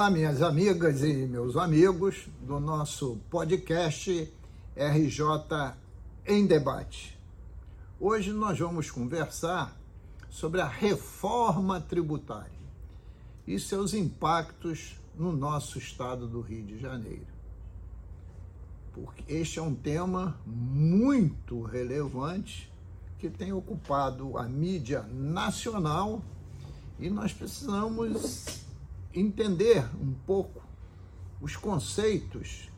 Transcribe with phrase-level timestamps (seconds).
[0.00, 4.32] Olá, minhas amigas e meus amigos do nosso podcast
[4.74, 5.74] RJ
[6.24, 7.20] em Debate.
[8.00, 9.78] Hoje nós vamos conversar
[10.30, 12.58] sobre a reforma tributária
[13.46, 17.26] e seus impactos no nosso estado do Rio de Janeiro.
[18.94, 22.72] Porque este é um tema muito relevante
[23.18, 26.22] que tem ocupado a mídia nacional
[26.98, 28.69] e nós precisamos
[29.12, 30.62] entender um pouco
[31.40, 32.68] os conceitos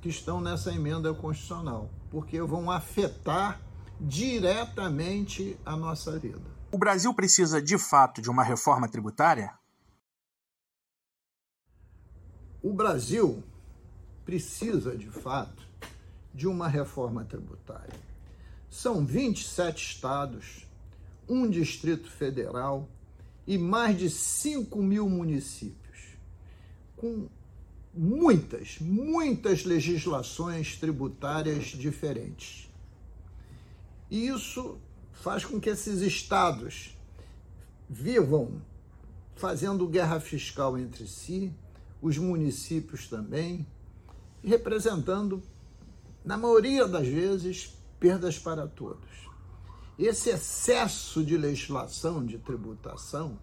[0.00, 3.60] que estão nessa emenda constitucional, porque vão afetar
[4.00, 6.40] diretamente a nossa vida.
[6.70, 9.52] O Brasil precisa de fato de uma reforma tributária?
[12.62, 13.42] O Brasil
[14.24, 15.66] precisa de fato
[16.34, 17.94] de uma reforma tributária.
[18.68, 20.66] São 27 estados,
[21.28, 22.88] um distrito federal,
[23.48, 26.18] e mais de 5 mil municípios,
[26.94, 27.28] com
[27.94, 32.68] muitas, muitas legislações tributárias diferentes.
[34.10, 34.78] E isso
[35.14, 36.94] faz com que esses estados
[37.88, 38.60] vivam
[39.34, 41.50] fazendo guerra fiscal entre si,
[42.02, 43.66] os municípios também,
[44.44, 45.42] representando,
[46.22, 49.27] na maioria das vezes, perdas para todos.
[49.98, 53.36] Esse excesso de legislação, de tributação,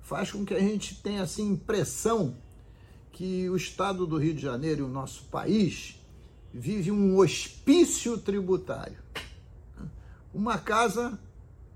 [0.00, 2.34] faz com que a gente tenha assim impressão
[3.12, 6.00] que o estado do Rio de Janeiro e o nosso país
[6.54, 8.96] vive um hospício tributário.
[10.32, 11.18] Uma casa,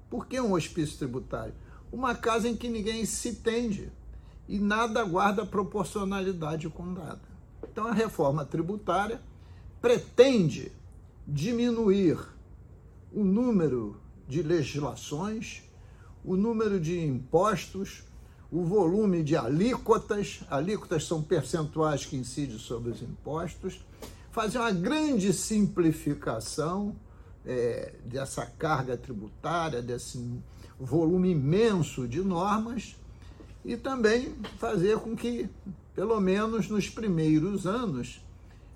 [0.09, 1.55] por que um hospício tributário?
[1.93, 3.93] Uma casa em que ninguém se tende
[4.49, 7.21] e nada guarda proporcionalidade com nada.
[7.63, 9.21] Então a reforma tributária
[9.83, 10.73] pretende
[11.27, 12.19] diminuir
[13.15, 13.97] o número
[14.27, 15.63] de legislações,
[16.25, 18.05] o número de impostos,
[18.51, 23.85] o volume de alíquotas, alíquotas são percentuais que incidem sobre os impostos,
[24.31, 26.97] fazer uma grande simplificação
[27.45, 30.19] é, dessa carga tributária, desse
[30.79, 32.97] volume imenso de normas
[33.65, 35.49] e também fazer com que,
[35.95, 38.25] pelo menos nos primeiros anos,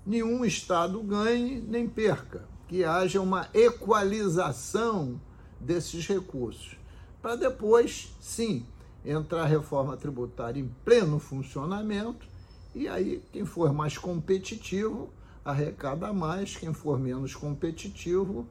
[0.05, 5.19] nenhum Estado ganhe nem perca que haja uma equalização
[5.59, 6.77] desses recursos,
[7.21, 8.65] para depois, sim,
[9.03, 12.27] entrar a reforma tributária em pleno funcionamento
[12.75, 15.09] e aí quem for mais competitivo
[15.43, 18.47] arrecada mais, quem for menos competitivo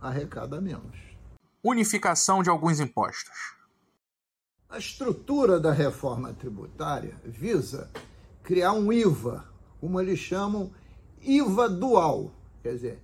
[0.00, 0.96] arrecada menos.
[1.62, 3.54] Unificação de alguns impostos.
[4.68, 7.90] A estrutura da reforma tributária visa
[8.42, 9.44] criar um IVA,
[9.80, 10.70] como eles chamam
[11.22, 12.32] IVA dual,
[12.62, 13.03] quer dizer,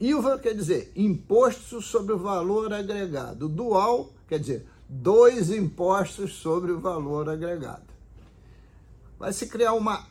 [0.00, 3.48] IVA quer dizer imposto sobre o valor agregado.
[3.48, 7.94] Dual quer dizer dois impostos sobre o valor agregado.
[9.18, 10.06] Vai se criar uma,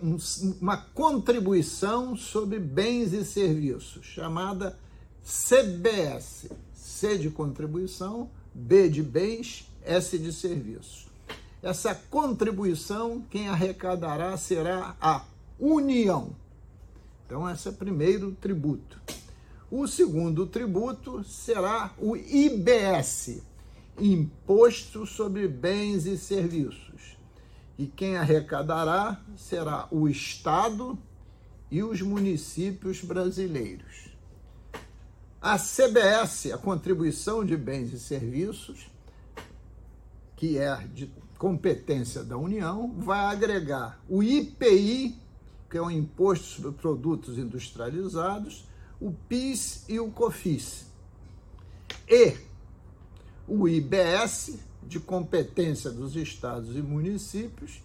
[0.61, 4.77] uma contribuição sobre bens e serviços, chamada
[5.23, 6.49] CBS.
[6.73, 11.07] C de contribuição, B de bens, S de serviços.
[11.61, 15.25] Essa contribuição, quem arrecadará será a
[15.59, 16.35] União.
[17.25, 19.01] Então, esse é o primeiro tributo.
[19.75, 23.41] O segundo tributo será o IBS,
[23.99, 27.17] Imposto sobre Bens e Serviços.
[27.75, 30.95] E quem arrecadará será o Estado
[31.71, 34.09] e os municípios brasileiros.
[35.41, 38.91] A CBS, a Contribuição de Bens e Serviços,
[40.35, 45.17] que é de competência da União, vai agregar o IPI,
[45.67, 48.71] que é o Imposto sobre Produtos Industrializados,
[49.03, 50.85] o PIS e o COFIS.
[52.07, 52.37] E
[53.45, 57.83] o IBS, de competência dos estados e municípios,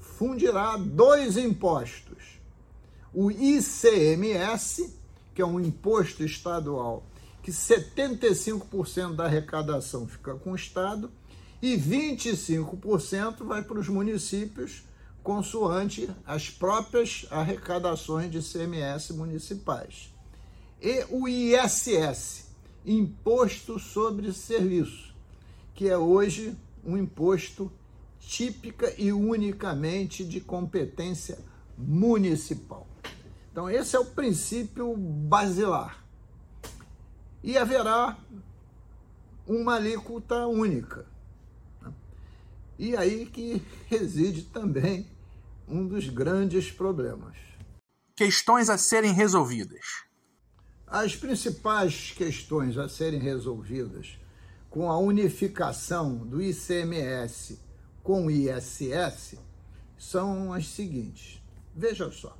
[0.00, 2.40] fundirá dois impostos.
[3.12, 4.98] O ICMS,
[5.34, 7.04] que é um imposto estadual,
[7.42, 11.10] que 75% da arrecadação fica com o Estado
[11.60, 14.82] e 25% vai para os municípios,
[15.22, 20.13] consoante as próprias arrecadações de ICMS municipais
[20.80, 22.44] e o ISS,
[22.84, 25.14] Imposto sobre Serviço,
[25.74, 27.72] que é hoje um imposto
[28.20, 31.38] típica e unicamente de competência
[31.76, 32.86] municipal.
[33.50, 36.04] Então, esse é o princípio basilar.
[37.42, 38.18] E haverá
[39.46, 41.06] uma alíquota única.
[42.78, 45.06] E aí que reside também
[45.68, 47.36] um dos grandes problemas.
[48.16, 50.04] Questões a serem resolvidas.
[50.94, 54.16] As principais questões a serem resolvidas
[54.70, 57.58] com a unificação do ICMS
[58.00, 59.34] com o ISS
[59.98, 61.42] são as seguintes.
[61.74, 62.38] Veja só.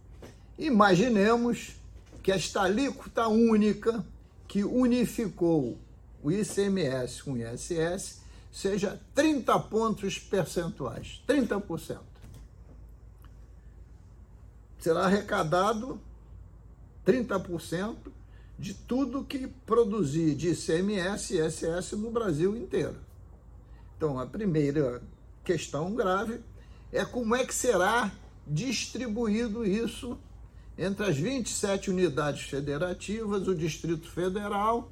[0.56, 1.74] Imaginemos
[2.22, 4.06] que esta alíquota única
[4.46, 5.76] que unificou
[6.22, 8.20] o ICMS com o ISS
[8.52, 11.98] seja 30 pontos percentuais, 30%.
[14.78, 16.00] Será arrecadado
[17.04, 17.96] 30%
[18.58, 22.96] de tudo que produzir de ICMS e ISS no Brasil inteiro.
[23.96, 25.02] Então, a primeira
[25.42, 26.40] questão grave
[26.92, 28.12] é como é que será
[28.46, 30.18] distribuído isso
[30.76, 34.90] entre as 27 unidades federativas, o Distrito Federal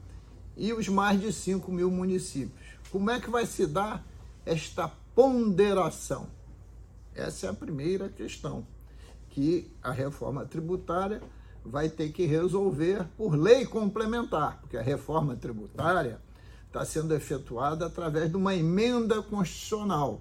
[0.57, 2.61] e os mais de 5 mil municípios.
[2.91, 4.05] Como é que vai se dar
[4.45, 6.29] esta ponderação?
[7.15, 8.67] Essa é a primeira questão
[9.31, 11.23] que a reforma tributária
[11.65, 16.21] vai ter que resolver por lei complementar, porque a reforma tributária
[16.67, 20.21] está sendo efetuada através de uma emenda constitucional,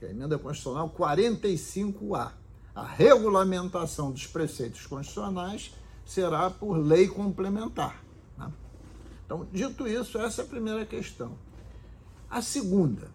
[0.00, 2.32] é a emenda constitucional 45A.
[2.74, 5.72] A regulamentação dos preceitos constitucionais
[6.06, 8.02] será por lei complementar.
[8.36, 8.52] Né?
[9.24, 11.32] Então, dito isso, essa é a primeira questão.
[12.30, 13.10] A segunda,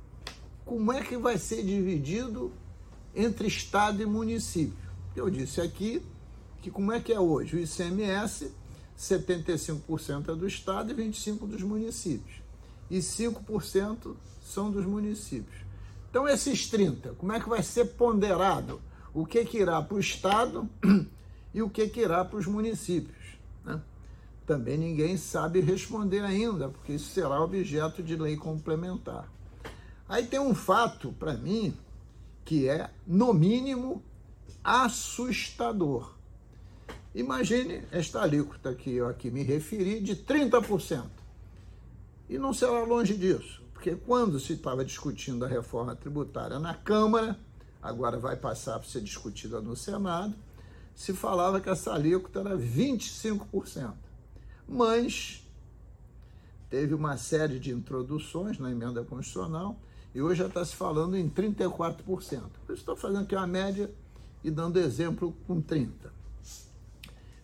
[0.66, 2.52] como é que vai ser dividido
[3.16, 4.92] entre Estado e município?
[5.16, 6.02] Eu disse aqui
[6.63, 7.57] que como é que é hoje?
[7.57, 8.50] O ICMS,
[8.98, 12.38] 75% é do Estado e 25% dos municípios.
[12.89, 15.57] E 5% são dos municípios.
[16.10, 18.81] Então, esses 30%, como é que vai ser ponderado?
[19.13, 20.69] O que, que irá para o Estado
[21.54, 23.38] e o que, que irá para os municípios?
[23.66, 23.81] Né?
[24.48, 29.30] Também ninguém sabe responder ainda, porque isso será objeto de lei complementar.
[30.07, 31.75] Aí tem um fato, para mim,
[32.45, 34.01] que é, no mínimo,
[34.63, 36.23] assustador.
[37.15, 41.06] Imagine esta alíquota que eu aqui me referi de 30%.
[42.27, 47.38] E não será longe disso, porque quando se estava discutindo a reforma tributária na Câmara,
[47.81, 50.33] agora vai passar para ser discutida no Senado,
[50.95, 53.94] se falava que essa alíquota era 25%.
[54.68, 55.45] Mas
[56.68, 59.77] teve uma série de introduções na emenda constitucional
[60.16, 61.95] e hoje já está se falando em 34%.
[62.06, 63.92] Por isso estou fazendo aqui uma média
[64.44, 66.23] e dando exemplo com 30%.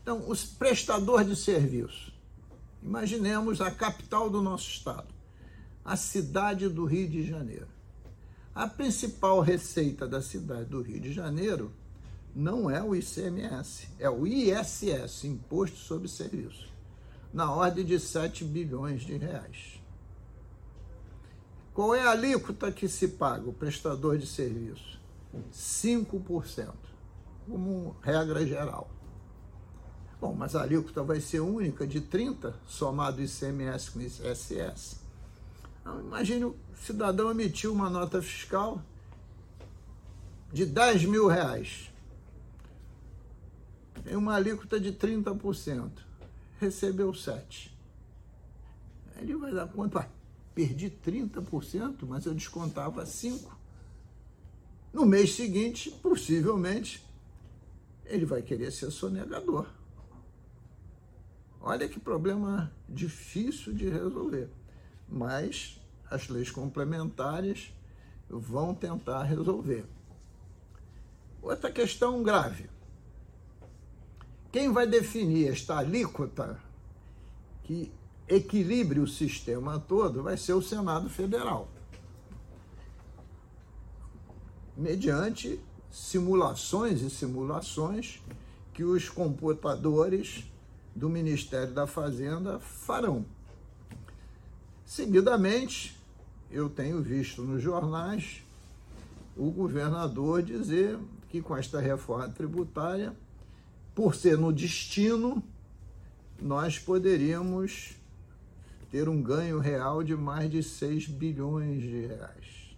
[0.10, 2.12] Então, os prestadores de serviço.
[2.82, 5.14] Imaginemos a capital do nosso estado,
[5.86, 7.68] a cidade do Rio de Janeiro.
[8.56, 11.72] A principal receita da cidade do Rio de Janeiro
[12.34, 16.68] não é o ICMS, é o ISS, Imposto sobre Serviço,
[17.32, 19.80] na ordem de 7 bilhões de reais.
[21.72, 25.00] Qual é a alíquota que se paga o prestador de serviço?
[25.54, 26.74] 5%,
[27.46, 28.90] como regra geral.
[30.20, 35.00] Bom, mas a alíquota vai ser única de 30, somado ICMS com ISS.
[35.80, 38.82] Então, imagine o cidadão emitiu uma nota fiscal
[40.52, 41.90] de 10 mil reais.
[44.04, 45.90] Tem uma alíquota de 30%.
[46.60, 47.78] Recebeu 7.
[49.22, 50.10] Ele vai dar conta, ah,
[50.54, 53.48] perdi 30%, mas eu descontava 5%.
[54.92, 57.06] No mês seguinte, possivelmente,
[58.06, 59.79] ele vai querer ser sonegador.
[61.62, 64.50] Olha que problema difícil de resolver,
[65.08, 67.74] mas as leis complementares
[68.30, 69.86] vão tentar resolver.
[71.42, 72.70] Outra questão grave.
[74.52, 76.60] Quem vai definir esta alíquota
[77.64, 77.92] que
[78.28, 81.68] equilibre o sistema todo vai ser o Senado Federal.
[84.76, 85.60] Mediante
[85.92, 88.22] simulações e simulações
[88.74, 90.46] que os computadores
[90.96, 93.26] do Ministério da Fazenda farão.
[94.86, 95.98] Seguidamente,
[96.52, 98.44] eu tenho visto nos jornais
[99.38, 103.16] o governador dizer que com esta reforma tributária,
[103.94, 105.44] por ser no destino,
[106.42, 107.96] nós poderíamos
[108.92, 112.76] ter um ganho real de mais de 6 bilhões de reais.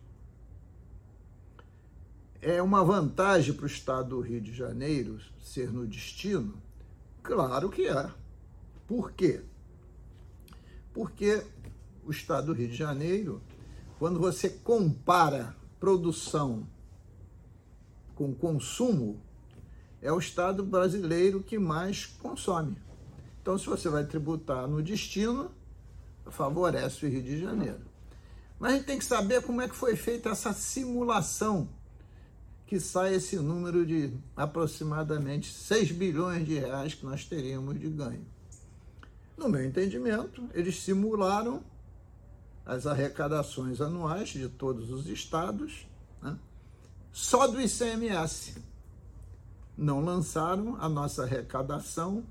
[2.42, 6.54] É uma vantagem para o estado do Rio de Janeiro ser no destino?
[7.24, 8.10] Claro que é.
[8.88, 9.42] Por quê?
[10.94, 11.46] Porque
[12.04, 13.42] o estado do Rio de Janeiro,
[14.00, 16.68] quando você compara produção
[18.16, 19.22] com consumo,
[20.02, 22.78] é o estado brasileiro que mais consome.
[23.42, 25.52] Então, se você vai tributar no destino,
[26.28, 27.82] favorece o Rio de Janeiro.
[28.60, 31.70] Mas a gente tem que saber como é que foi feita essa simulação
[32.72, 38.26] que sai esse número de aproximadamente 6 bilhões de reais que nós teríamos de ganho.
[39.36, 41.62] No meu entendimento, eles simularam
[42.66, 45.86] as arrecadações anuais de todos os estados,
[46.22, 46.40] né?
[47.12, 48.64] só do ICMS.
[49.78, 52.24] Não lançaram a nossa arrecadação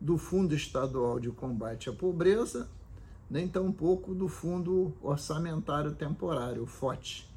[0.00, 2.66] do Fundo Estadual de Combate à Pobreza,
[3.28, 7.30] nem tampouco do Fundo Orçamentário Temporário, FOT.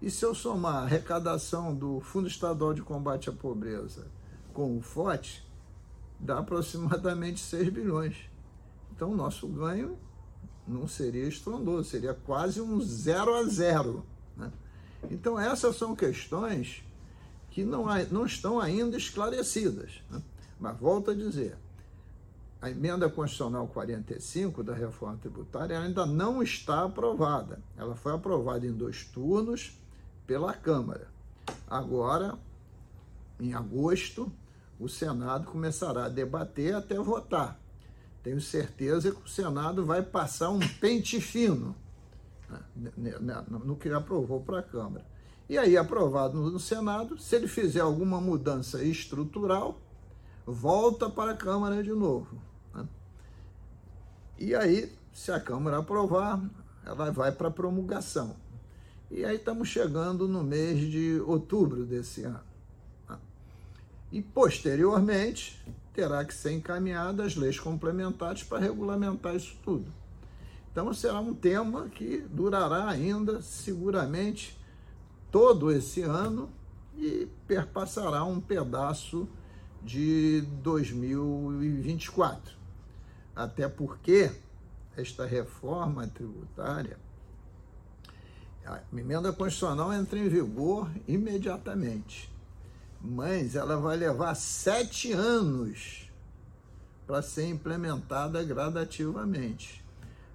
[0.00, 4.06] E se eu somar a arrecadação do Fundo Estadual de Combate à Pobreza
[4.52, 5.44] com o FOT,
[6.20, 8.16] dá aproximadamente 6 bilhões.
[8.94, 9.98] Então, nosso ganho
[10.66, 14.04] não seria estrondoso, seria quase um zero a zero.
[14.36, 14.52] Né?
[15.10, 16.84] Então, essas são questões
[17.50, 20.02] que não, não estão ainda esclarecidas.
[20.10, 20.22] Né?
[20.60, 21.56] Mas volto a dizer,
[22.60, 27.60] a emenda constitucional 45 da reforma tributária ainda não está aprovada.
[27.76, 29.76] Ela foi aprovada em dois turnos
[30.28, 31.08] pela Câmara.
[31.66, 32.38] Agora,
[33.40, 34.30] em agosto,
[34.78, 37.58] o Senado começará a debater até votar.
[38.22, 41.74] Tenho certeza que o Senado vai passar um pente fino
[42.96, 45.04] né, no que aprovou para a Câmara.
[45.48, 49.80] E aí, aprovado no Senado, se ele fizer alguma mudança estrutural,
[50.46, 52.38] volta para a Câmara de novo.
[52.74, 52.86] Né?
[54.38, 56.38] E aí, se a Câmara aprovar,
[56.84, 58.36] ela vai para promulgação.
[59.10, 62.40] E aí estamos chegando no mês de outubro desse ano.
[63.08, 63.18] Né?
[64.12, 69.90] E posteriormente terá que ser encaminhadas as leis complementares para regulamentar isso tudo.
[70.70, 74.56] Então será um tema que durará ainda seguramente
[75.30, 76.50] todo esse ano
[76.96, 79.28] e perpassará um pedaço
[79.82, 82.56] de 2024.
[83.34, 84.30] Até porque
[84.96, 86.98] esta reforma tributária,
[88.68, 92.30] a emenda constitucional entra em vigor imediatamente
[93.00, 96.10] mas ela vai levar sete anos
[97.06, 99.84] para ser implementada gradativamente.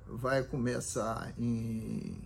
[0.08, 2.18] Vai começar em,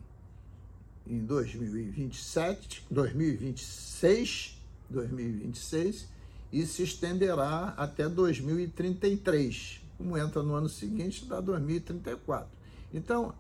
[1.06, 6.08] em 2027, 2026, 2026
[6.52, 9.82] e se estenderá até 2033.
[9.98, 12.48] Como entra no ano seguinte, dá 2034.
[12.94, 13.34] Então,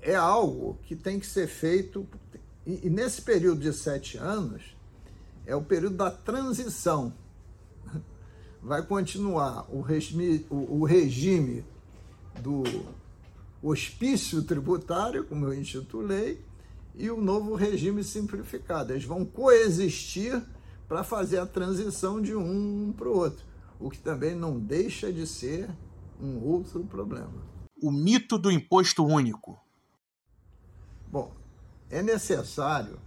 [0.00, 2.06] é algo que tem que ser feito,
[2.66, 4.76] e, e nesse período de sete anos,
[5.44, 7.12] é o período da transição.
[8.62, 11.64] Vai continuar o regime, o, o regime
[12.40, 12.64] do
[13.62, 16.40] hospício tributário, como eu intitulei,
[16.94, 18.92] e o novo regime simplificado.
[18.92, 20.42] Eles vão coexistir
[20.88, 23.44] para fazer a transição de um para o outro,
[23.78, 25.68] o que também não deixa de ser
[26.20, 27.44] um outro problema.
[27.82, 29.58] O mito do imposto único.
[31.16, 31.32] Bom,
[31.88, 32.98] é necessário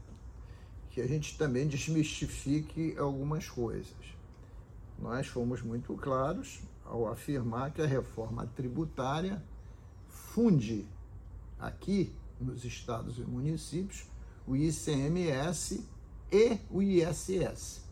[0.89, 3.93] que a gente também desmistifique algumas coisas.
[4.97, 9.39] Nós fomos muito claros ao afirmar que a reforma tributária
[10.07, 10.87] funde
[11.59, 12.11] aqui
[12.41, 14.07] nos estados e municípios
[14.47, 15.85] o ICMS
[16.31, 17.83] e o ISS.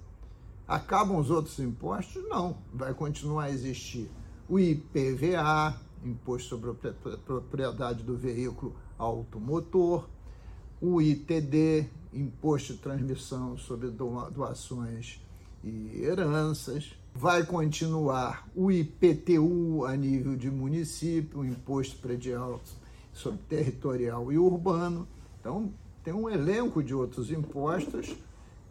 [0.68, 2.28] Acabam os outros impostos?
[2.28, 4.10] Não, vai continuar a existir
[4.50, 10.08] o IPVA, Imposto sobre a Propriedade do Veículo Automotor,
[10.82, 15.22] o ITD, Imposto de Transmissão sobre Doações
[15.64, 16.94] e Heranças.
[17.14, 22.62] Vai continuar o IPTU a nível de município, Imposto Predial
[23.12, 25.08] sobre Territorial e Urbano.
[25.40, 25.74] Então,
[26.04, 28.16] tem um elenco de outros impostos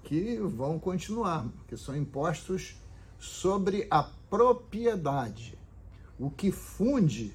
[0.05, 2.77] que vão continuar, que são impostos
[3.19, 5.59] sobre a propriedade.
[6.19, 7.35] O que funde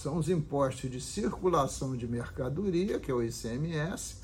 [0.00, 4.16] são os impostos de circulação de mercadoria, que é o ICMS,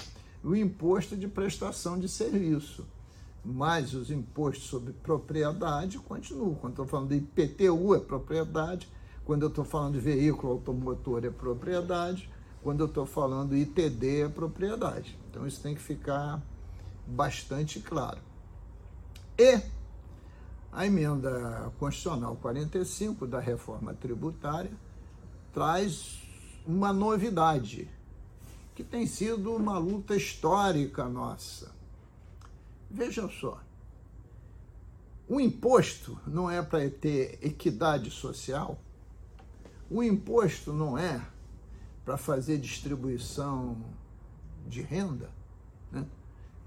[0.43, 2.87] e o imposto de prestação de serviço.
[3.45, 6.55] Mas os impostos sobre propriedade continuam.
[6.55, 8.89] Quando estou falando de IPTU é propriedade,
[9.27, 12.31] quando eu estou falando de veículo automotor é propriedade,
[12.63, 15.19] quando eu estou falando ITD é propriedade.
[15.29, 16.43] Então isso tem que ficar
[17.07, 18.19] bastante claro.
[19.39, 19.61] E
[20.73, 24.86] a emenda constitucional 45 da reforma tributária
[25.57, 26.21] traz
[26.67, 27.89] uma novidade,
[28.75, 31.75] que tem sido uma luta histórica nossa.
[32.91, 33.59] Veja só,
[35.27, 38.79] o imposto não é para ter equidade social,
[39.91, 41.27] o imposto não é
[42.05, 43.79] para fazer distribuição
[44.69, 45.31] de renda,
[45.91, 46.05] né?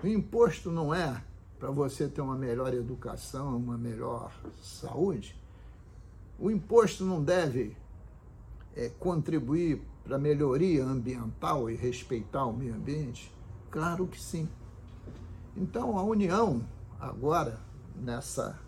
[0.04, 1.24] o imposto não é
[1.60, 5.36] para você ter uma melhor educação, uma melhor saúde,
[6.40, 7.78] o imposto não deve
[8.76, 13.32] é, contribuir para a melhoria ambiental e respeitar o meio ambiente?
[13.70, 14.48] Claro que sim.
[15.56, 16.64] Então, a União,
[17.00, 17.60] agora,
[17.96, 18.60] nessa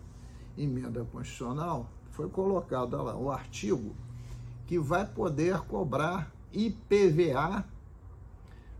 [0.56, 3.94] emenda constitucional, foi colocado lá o artigo
[4.66, 7.64] que vai poder cobrar IPVA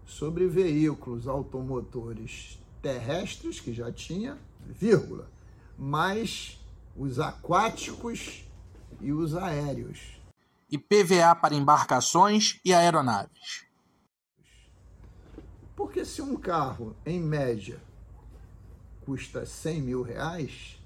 [0.05, 5.29] sobre veículos automotores terrestres, que já tinha, vírgula,
[5.79, 6.61] mais
[6.97, 8.45] os aquáticos
[9.00, 10.22] e os aéreos.
[10.73, 13.67] IPVA para embarcações e aeronaves.
[15.76, 17.79] Porque se um carro, em média,
[19.05, 20.81] custa 100 mil reais,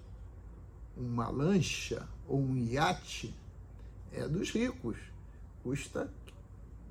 [0.97, 3.33] uma lancha ou um iate
[4.13, 4.97] é dos ricos.
[5.63, 6.13] Custa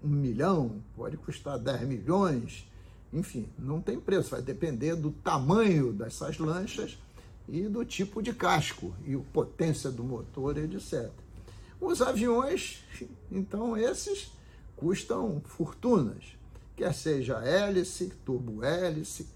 [0.02, 2.66] um milhão, pode custar 10 milhões,
[3.12, 6.98] enfim, não tem preço, vai depender do tamanho dessas lanchas
[7.50, 11.25] e do tipo de casco e potência do motor, etc.
[11.80, 12.84] Os aviões,
[13.32, 14.32] então, esses
[14.76, 16.38] custam fortunas,
[16.76, 19.28] quer seja hélice, turbo-hélice,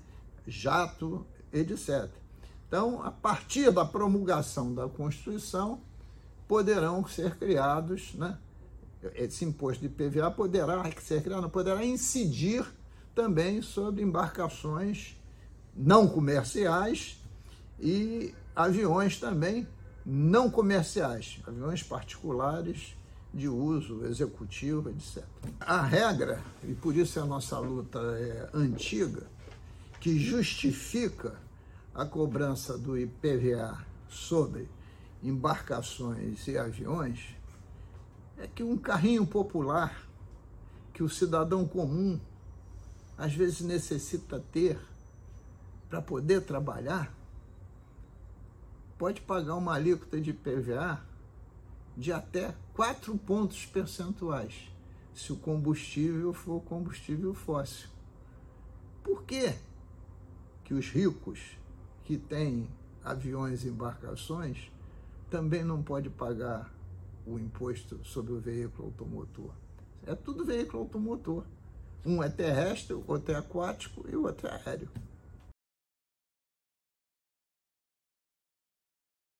[0.48, 2.10] jato, etc.
[2.67, 5.81] Então, a partir da promulgação da Constituição,
[6.48, 8.38] poderão ser criados, né?
[9.15, 12.65] esse imposto de PVA poderá ser criado, poderá incidir
[13.15, 15.15] também sobre embarcações
[15.75, 17.17] não comerciais
[17.79, 19.67] e aviões também
[20.11, 22.95] não comerciais, aviões particulares
[23.31, 25.23] de uso executivo, etc.
[25.59, 29.27] A regra, e por isso a nossa luta é antiga,
[29.99, 31.35] que justifica
[31.93, 34.67] a cobrança do IPVA sobre
[35.21, 37.35] embarcações e aviões,
[38.39, 40.07] é que um carrinho popular
[40.91, 42.19] que o cidadão comum
[43.15, 44.79] às vezes necessita ter
[45.87, 47.13] para poder trabalhar,
[48.99, 51.01] pode pagar uma alíquota de PVA
[51.95, 54.69] de até 4 pontos percentuais,
[55.13, 57.87] se o combustível for combustível fóssil.
[59.01, 59.55] Por quê
[60.65, 61.57] que os ricos
[62.03, 62.67] que têm
[63.01, 64.69] aviões e embarcações
[65.29, 66.69] também não pode pagar
[67.25, 69.53] o imposto sobre o veículo automotor?
[70.05, 71.45] É tudo veículo automotor.
[72.05, 74.89] Um é terrestre, outro é aquático e outro é aéreo.